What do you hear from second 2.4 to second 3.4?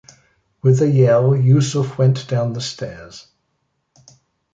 the stairs.